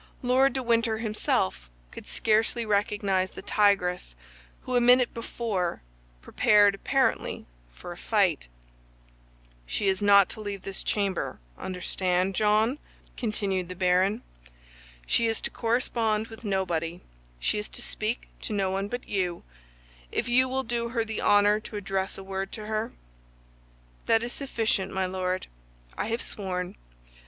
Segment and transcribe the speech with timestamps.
[0.23, 4.15] Lord de Winter himself could scarcely recognize the tigress
[4.61, 5.83] who, a minute before,
[6.23, 8.47] prepared apparently for a fight.
[9.67, 12.79] "She is not to leave this chamber, understand, John,"
[13.15, 14.23] continued the baron.
[15.05, 17.01] "She is to correspond with nobody;
[17.39, 21.59] she is to speak to no one but you—if you will do her the honor
[21.59, 22.91] to address a word to her."
[24.07, 25.45] "That is sufficient, my Lord!
[25.95, 26.75] I have sworn."